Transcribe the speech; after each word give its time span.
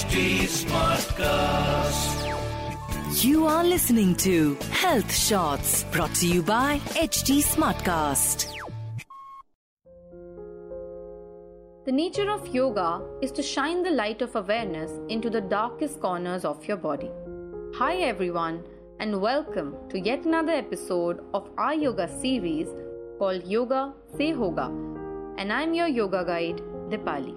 Smartcast. 0.00 1.22
You 3.22 3.44
are 3.46 3.62
listening 3.62 4.14
to 4.16 4.54
Health 4.70 5.14
Shots 5.14 5.84
brought 5.92 6.14
to 6.14 6.26
you 6.26 6.42
by 6.42 6.78
HT 6.94 7.42
Smartcast. 7.44 8.48
The 11.84 11.92
nature 11.92 12.30
of 12.30 12.48
yoga 12.48 13.02
is 13.20 13.30
to 13.32 13.42
shine 13.42 13.82
the 13.82 13.90
light 13.90 14.22
of 14.22 14.34
awareness 14.34 14.90
into 15.10 15.28
the 15.28 15.42
darkest 15.42 16.00
corners 16.00 16.46
of 16.46 16.64
your 16.66 16.78
body. 16.78 17.10
Hi, 17.74 17.96
everyone, 17.96 18.64
and 19.00 19.20
welcome 19.20 19.76
to 19.90 20.00
yet 20.00 20.24
another 20.24 20.52
episode 20.52 21.20
of 21.34 21.50
our 21.58 21.74
yoga 21.74 22.08
series 22.20 22.68
called 23.18 23.46
Yoga 23.46 23.92
Se 24.16 24.32
Hoga. 24.32 24.70
And 25.36 25.52
I'm 25.52 25.74
your 25.74 25.88
yoga 25.88 26.24
guide, 26.24 26.62
Dipali. 26.88 27.36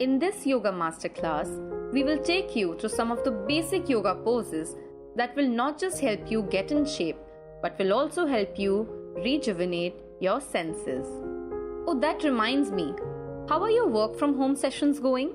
In 0.00 0.18
this 0.18 0.44
yoga 0.44 0.72
masterclass, 0.72 1.70
we 1.92 2.04
will 2.04 2.18
take 2.18 2.54
you 2.54 2.76
through 2.78 2.88
some 2.90 3.10
of 3.10 3.24
the 3.24 3.30
basic 3.30 3.88
yoga 3.88 4.14
poses 4.14 4.76
that 5.16 5.34
will 5.34 5.48
not 5.48 5.78
just 5.78 6.00
help 6.00 6.30
you 6.30 6.42
get 6.42 6.70
in 6.70 6.84
shape, 6.84 7.18
but 7.62 7.78
will 7.78 7.92
also 7.92 8.26
help 8.26 8.58
you 8.58 8.88
rejuvenate 9.16 9.94
your 10.20 10.40
senses. 10.40 11.06
Oh, 11.86 11.98
that 12.00 12.22
reminds 12.22 12.70
me, 12.70 12.94
how 13.48 13.60
are 13.62 13.70
your 13.70 13.88
work 13.88 14.16
from 14.18 14.36
home 14.36 14.54
sessions 14.54 15.00
going? 15.00 15.34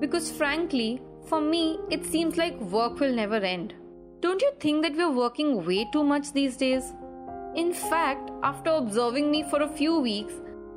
Because 0.00 0.30
frankly, 0.30 1.00
for 1.26 1.40
me, 1.40 1.78
it 1.90 2.04
seems 2.04 2.36
like 2.36 2.60
work 2.60 3.00
will 3.00 3.14
never 3.14 3.36
end. 3.36 3.74
Don't 4.20 4.42
you 4.42 4.52
think 4.60 4.82
that 4.82 4.96
we're 4.96 5.10
working 5.10 5.64
way 5.64 5.88
too 5.92 6.04
much 6.04 6.32
these 6.32 6.56
days? 6.56 6.92
In 7.54 7.72
fact, 7.72 8.30
after 8.42 8.70
observing 8.70 9.30
me 9.30 9.44
for 9.48 9.62
a 9.62 9.68
few 9.68 10.00
weeks, 10.00 10.34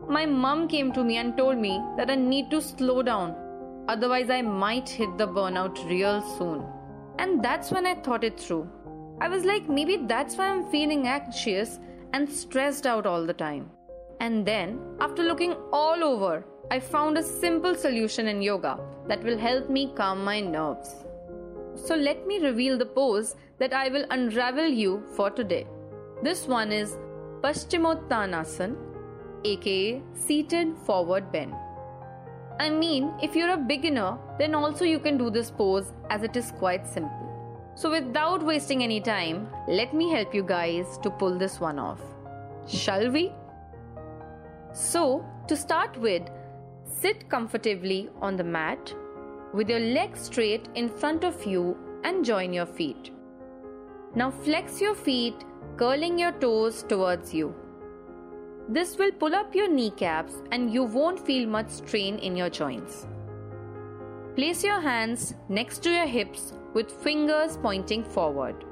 my 0.08 0.26
mum 0.26 0.68
came 0.68 0.94
to 0.94 1.04
me 1.04 1.18
and 1.18 1.36
told 1.36 1.58
me 1.58 1.82
that 1.98 2.10
I 2.10 2.16
need 2.16 2.50
to 2.52 2.62
slow 2.62 3.02
down, 3.02 3.36
otherwise, 3.88 4.30
I 4.30 4.42
might 4.42 4.90
hit 4.90 5.18
the 5.18 5.28
burnout 5.28 5.88
real 5.90 6.22
soon. 6.38 6.66
And 7.20 7.44
that's 7.44 7.72
when 7.72 7.86
I 7.86 7.96
thought 7.96 8.24
it 8.24 8.40
through. 8.40 8.70
I 9.20 9.28
was 9.28 9.44
like, 9.46 9.68
maybe 9.68 9.98
that's 9.98 10.38
why 10.38 10.50
I'm 10.50 10.70
feeling 10.70 11.08
anxious 11.08 11.80
and 12.14 12.30
stressed 12.30 12.86
out 12.86 13.06
all 13.06 13.26
the 13.26 13.34
time. 13.34 13.72
And 14.20 14.46
then, 14.46 14.80
after 15.00 15.24
looking 15.24 15.54
all 15.72 16.04
over, 16.04 16.46
I 16.70 16.80
found 16.80 17.18
a 17.18 17.24
simple 17.24 17.76
solution 17.76 18.28
in 18.28 18.42
yoga 18.42 18.80
that 19.08 19.24
will 19.24 19.38
help 19.38 19.70
me 19.70 19.92
calm 19.96 20.24
my 20.24 20.40
nerves. 20.40 20.96
So, 21.76 21.96
let 21.96 22.26
me 22.28 22.40
reveal 22.40 22.78
the 22.78 22.86
pose 22.86 23.36
that 23.60 23.74
I 23.74 23.90
will 23.90 24.06
unravel 24.10 24.68
you 24.68 25.04
for 25.16 25.30
today. 25.30 25.66
This 26.24 26.48
one 26.48 26.72
is 26.72 26.98
Paschimottanasana, 27.42 28.76
aka 29.46 30.02
seated 30.16 30.76
forward 30.86 31.32
bend. 31.32 31.54
I 32.60 32.70
mean, 32.70 33.14
if 33.22 33.36
you're 33.36 33.52
a 33.52 33.58
beginner, 33.58 34.18
then 34.40 34.56
also 34.56 34.84
you 34.84 35.00
can 35.00 35.18
do 35.18 35.30
this 35.30 35.52
pose 35.52 35.94
as 36.10 36.24
it 36.24 36.36
is 36.36 36.52
quite 36.52 36.88
simple. 36.88 37.72
So, 37.76 37.92
without 37.92 38.44
wasting 38.44 38.82
any 38.84 39.00
time, 39.00 39.48
let 39.68 39.94
me 39.94 40.10
help 40.12 40.34
you 40.34 40.42
guys 40.42 40.98
to 41.04 41.12
pull 41.12 41.38
this 41.38 41.60
one 41.60 41.78
off. 41.78 42.02
Shall 42.68 43.12
we? 43.12 43.32
So, 44.74 45.24
to 45.48 45.56
start 45.56 45.96
with, 45.98 46.24
sit 46.84 47.30
comfortably 47.30 48.10
on 48.22 48.36
the 48.36 48.44
mat 48.44 48.92
with 49.54 49.70
your 49.70 49.80
legs 49.80 50.22
straight 50.22 50.68
in 50.74 50.90
front 50.90 51.24
of 51.24 51.46
you 51.46 51.78
and 52.04 52.26
join 52.26 52.54
your 52.54 52.66
feet. 52.66 53.12
Now, 54.16 54.32
flex 54.32 54.82
your 54.82 54.96
feet, 54.96 55.36
curling 55.78 56.18
your 56.18 56.32
toes 56.32 56.82
towards 56.82 57.34
you. 57.34 57.54
This 58.70 58.98
will 58.98 59.12
pull 59.14 59.34
up 59.34 59.56
your 59.56 59.70
kneecaps 59.70 60.34
and 60.52 60.74
you 60.74 60.84
won't 60.84 61.26
feel 61.26 61.48
much 61.48 61.70
strain 61.70 62.18
in 62.20 62.36
your 62.36 62.50
joints. 62.50 63.08
Place 64.36 64.62
your 64.64 64.82
hands 64.82 65.36
next 65.48 65.84
to 65.84 65.90
your 65.90 66.06
hips 66.06 66.54
with 66.74 66.92
fingers 66.92 67.58
pointing 67.62 68.04
forward. 68.04 68.66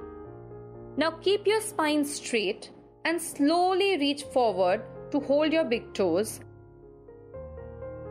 Now 0.98 1.12
keep 1.12 1.48
your 1.48 1.62
spine 1.62 2.04
straight 2.04 2.72
and 3.06 3.22
slowly 3.22 3.98
reach 3.98 4.24
forward 4.24 4.84
to 5.12 5.20
hold 5.22 5.54
your 5.54 5.64
big 5.64 5.94
toes, 5.94 6.42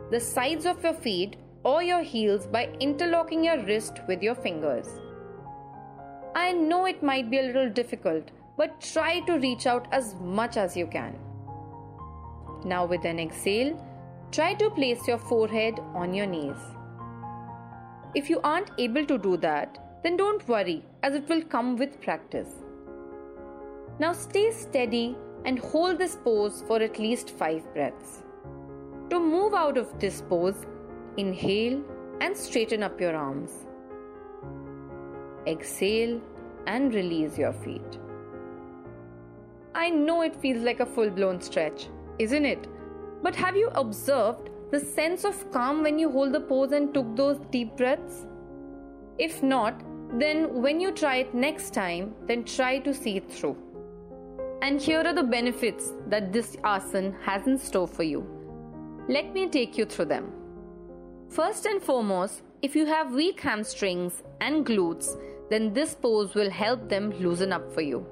the 0.09 0.19
sides 0.19 0.65
of 0.65 0.83
your 0.83 0.93
feet, 0.93 1.35
or 1.63 1.83
your 1.83 2.01
heels 2.01 2.47
by 2.47 2.69
interlocking 2.79 3.43
your 3.43 3.63
wrist 3.63 4.01
with 4.07 4.23
your 4.23 4.35
fingers. 4.35 4.87
I 6.35 6.51
know 6.51 6.85
it 6.85 7.03
might 7.03 7.29
be 7.29 7.39
a 7.39 7.43
little 7.43 7.69
difficult, 7.69 8.31
but 8.57 8.81
try 8.81 9.19
to 9.21 9.39
reach 9.39 9.65
out 9.67 9.87
as 9.91 10.15
much 10.15 10.57
as 10.57 10.75
you 10.75 10.87
can. 10.87 11.17
Now, 12.65 12.83
with 12.85 13.05
an 13.05 13.19
exhale, 13.19 13.79
try 14.31 14.55
to 14.55 14.69
place 14.71 15.07
your 15.07 15.19
forehead 15.19 15.79
on 15.93 16.13
your 16.13 16.25
knees. 16.25 16.57
If 18.15 18.29
you 18.29 18.41
aren't 18.43 18.71
able 18.79 19.05
to 19.05 19.17
do 19.19 19.37
that, 19.37 19.99
then 20.03 20.17
don't 20.17 20.47
worry 20.47 20.83
as 21.03 21.13
it 21.13 21.29
will 21.29 21.43
come 21.43 21.75
with 21.77 22.01
practice. 22.01 22.49
Now, 23.99 24.13
stay 24.13 24.51
steady 24.51 25.15
and 25.45 25.59
hold 25.59 25.99
this 25.99 26.15
pose 26.15 26.63
for 26.67 26.81
at 26.81 26.97
least 26.97 27.29
5 27.29 27.73
breaths. 27.73 28.23
To 29.11 29.19
move 29.19 29.53
out 29.53 29.77
of 29.77 29.99
this 29.99 30.23
pose, 30.23 30.65
inhale 31.17 31.83
and 32.19 32.35
straighten 32.35 32.81
up 32.81 32.99
your 32.99 33.15
arms. 33.15 33.51
Exhale 35.45 36.19
and 36.65 36.95
release 36.95 37.37
your 37.37 37.53
feet. 37.53 37.99
I 39.75 39.91
know 39.91 40.23
it 40.23 40.35
feels 40.35 40.63
like 40.63 40.79
a 40.79 40.85
full 40.85 41.11
blown 41.11 41.39
stretch, 41.41 41.89
isn't 42.19 42.45
it? 42.45 42.67
But 43.21 43.35
have 43.35 43.55
you 43.55 43.69
observed 43.75 44.49
the 44.71 44.79
sense 44.79 45.23
of 45.23 45.51
calm 45.51 45.83
when 45.83 45.97
you 45.97 46.11
hold 46.11 46.33
the 46.33 46.41
pose 46.41 46.71
and 46.71 46.93
took 46.93 47.15
those 47.15 47.39
deep 47.51 47.75
breaths? 47.77 48.25
If 49.17 49.41
not, 49.41 49.81
then 50.19 50.61
when 50.61 50.79
you 50.79 50.91
try 50.91 51.17
it 51.17 51.33
next 51.33 51.73
time, 51.73 52.13
then 52.27 52.43
try 52.43 52.79
to 52.79 52.93
see 52.93 53.17
it 53.17 53.31
through. 53.31 53.57
And 54.61 54.79
here 54.79 55.01
are 55.01 55.13
the 55.13 55.23
benefits 55.23 55.93
that 56.07 56.31
this 56.31 56.55
asana 56.57 57.19
has 57.23 57.47
in 57.47 57.57
store 57.57 57.87
for 57.87 58.03
you. 58.03 58.25
Let 59.07 59.33
me 59.33 59.47
take 59.47 59.77
you 59.77 59.85
through 59.85 60.05
them. 60.05 60.31
First 61.29 61.65
and 61.65 61.81
foremost, 61.81 62.41
if 62.61 62.75
you 62.75 62.85
have 62.85 63.13
weak 63.13 63.39
hamstrings 63.41 64.23
and 64.41 64.65
glutes, 64.65 65.19
then 65.49 65.73
this 65.73 65.93
pose 65.93 66.33
will 66.33 66.49
help 66.49 66.89
them 66.89 67.11
loosen 67.19 67.51
up 67.51 67.71
for 67.73 67.81
you. 67.81 68.05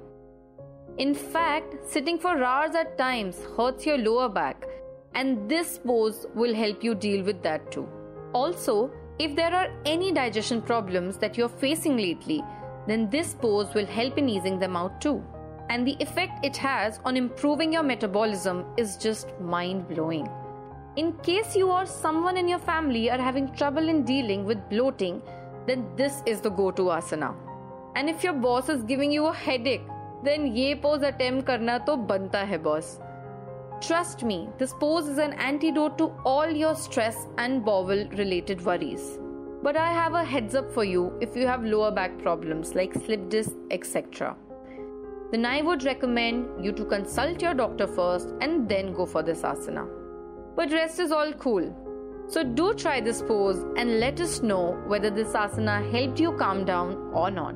In 0.99 1.15
fact, 1.15 1.73
sitting 1.89 2.19
for 2.19 2.43
hours 2.43 2.75
at 2.75 2.99
times 2.99 3.39
hurts 3.57 3.83
your 3.83 3.97
lower 3.97 4.29
back, 4.29 4.67
and 5.15 5.49
this 5.49 5.79
pose 5.79 6.27
will 6.35 6.53
help 6.53 6.83
you 6.83 6.93
deal 6.93 7.23
with 7.23 7.41
that 7.41 7.71
too. 7.71 7.87
Also, 8.33 8.91
if 9.17 9.35
there 9.35 9.53
are 9.53 9.69
any 9.85 10.11
digestion 10.11 10.61
problems 10.61 11.17
that 11.17 11.35
you're 11.35 11.49
facing 11.49 11.97
lately, 11.97 12.43
then 12.87 13.09
this 13.09 13.33
pose 13.33 13.73
will 13.73 13.87
help 13.87 14.19
in 14.19 14.29
easing 14.29 14.59
them 14.59 14.75
out 14.75 15.01
too. 15.01 15.23
And 15.69 15.87
the 15.87 15.97
effect 15.99 16.45
it 16.45 16.57
has 16.57 16.99
on 17.05 17.17
improving 17.17 17.73
your 17.73 17.83
metabolism 17.83 18.65
is 18.77 18.97
just 18.97 19.27
mind 19.39 19.87
blowing. 19.87 20.27
In 20.95 21.13
case 21.23 21.55
you 21.55 21.71
or 21.71 21.87
someone 21.87 22.37
in 22.37 22.47
your 22.47 22.59
family 22.59 23.09
are 23.09 23.17
having 23.17 23.51
trouble 23.55 23.89
in 23.89 24.03
dealing 24.03 24.45
with 24.45 24.69
bloating, 24.69 25.23
then 25.65 25.87
this 25.95 26.21
is 26.27 26.39
the 26.41 26.49
go 26.51 26.69
to 26.69 26.83
asana. 26.83 27.35
And 27.95 28.09
if 28.09 28.23
your 28.23 28.33
boss 28.33 28.69
is 28.69 28.83
giving 28.83 29.11
you 29.11 29.25
a 29.25 29.33
headache, 29.33 29.87
then 30.24 30.46
ये 30.56 30.74
pose 30.82 31.02
attempt 31.02 31.46
करना 31.46 31.78
तो 31.86 31.96
बनता 32.12 32.40
है 32.52 32.62
boss. 32.62 32.98
Trust 33.80 34.24
me, 34.24 34.48
this 34.58 34.74
pose 34.74 35.06
is 35.06 35.18
an 35.18 35.32
antidote 35.34 35.96
to 35.98 36.12
all 36.24 36.50
your 36.50 36.74
stress 36.74 37.16
and 37.38 37.64
bowel 37.64 38.04
related 38.20 38.64
worries. 38.64 39.18
But 39.62 39.76
I 39.76 39.92
have 39.92 40.14
a 40.14 40.24
heads 40.24 40.54
up 40.54 40.72
for 40.72 40.84
you 40.84 41.12
if 41.20 41.36
you 41.36 41.46
have 41.46 41.64
lower 41.64 41.90
back 41.90 42.18
problems 42.18 42.74
like 42.74 42.94
slip 42.94 43.28
disc, 43.28 43.52
etc. 43.70 44.36
Then 45.30 45.44
I 45.44 45.62
would 45.62 45.84
recommend 45.84 46.64
you 46.64 46.72
to 46.72 46.84
consult 46.84 47.42
your 47.42 47.54
doctor 47.54 47.86
first 47.86 48.34
and 48.40 48.68
then 48.68 48.92
go 48.92 49.06
for 49.06 49.22
this 49.22 49.42
asana. 49.42 49.86
But 50.56 50.72
rest 50.72 50.98
is 50.98 51.12
all 51.12 51.32
cool. 51.34 51.72
So 52.28 52.42
do 52.42 52.74
try 52.74 53.00
this 53.00 53.22
pose 53.22 53.64
and 53.76 54.00
let 54.00 54.20
us 54.20 54.42
know 54.42 54.82
whether 54.86 55.10
this 55.10 55.34
asana 55.34 55.90
helped 55.92 56.18
you 56.18 56.32
calm 56.32 56.64
down 56.64 57.12
or 57.14 57.30
not. 57.30 57.54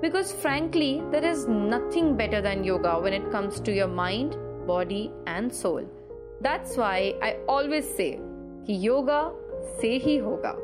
Because 0.00 0.32
frankly, 0.32 1.02
there 1.10 1.24
is 1.24 1.46
nothing 1.46 2.16
better 2.16 2.40
than 2.40 2.64
yoga 2.64 2.98
when 2.98 3.12
it 3.12 3.30
comes 3.30 3.60
to 3.60 3.72
your 3.72 3.88
mind, 3.88 4.36
body, 4.66 5.12
and 5.26 5.52
soul. 5.52 5.84
That's 6.40 6.76
why 6.76 7.14
I 7.22 7.36
always 7.48 7.84
say 7.96 8.18
कि 8.66 8.86
योगा 8.86 9.22
से 9.80 9.96
ही 10.04 10.16
होगा 10.26 10.56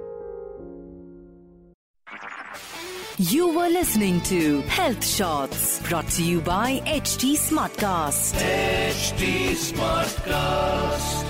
You 3.19 3.48
were 3.48 3.69
listening 3.70 4.20
to 4.22 4.60
Health 4.62 5.02
Shots 5.02 5.81
brought 5.88 6.08
to 6.16 6.22
you 6.22 6.43
by 6.43 6.82
HT 6.84 7.32
Smartcast. 7.44 8.34
HT 8.34 9.56
Smartcast. 9.69 11.29